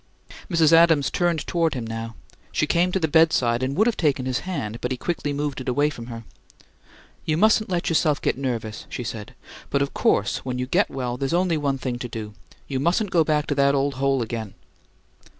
Mrs. 0.49 0.73
Adams 0.73 1.11
turned 1.11 1.45
toward 1.45 1.75
him 1.75 1.85
now; 1.85 2.15
she 2.51 2.65
came 2.65 2.91
to 2.91 2.99
the 2.99 3.07
bedside 3.07 3.61
and 3.61 3.77
would 3.77 3.85
have 3.85 3.95
taken 3.97 4.25
his 4.25 4.39
hand, 4.49 4.81
but 4.81 4.89
he 4.89 4.97
quickly 4.97 5.31
moved 5.31 5.61
it 5.61 5.69
away 5.69 5.91
from 5.91 6.07
her. 6.07 6.23
"You 7.23 7.37
mustn't 7.37 7.69
let 7.69 7.87
yourself 7.87 8.19
get 8.19 8.35
nervous," 8.35 8.87
she 8.89 9.03
said. 9.03 9.35
"But 9.69 9.83
of 9.83 9.93
course 9.93 10.39
when 10.39 10.57
you 10.57 10.65
get 10.65 10.89
well 10.89 11.17
there's 11.17 11.35
only 11.35 11.55
one 11.57 11.77
thing 11.77 11.99
to 11.99 12.09
do. 12.09 12.33
You 12.67 12.79
mustn't 12.79 13.11
go 13.11 13.23
back 13.23 13.45
to 13.45 13.53
that 13.61 13.75
old 13.75 13.93
hole 13.93 14.23
again." 14.23 14.55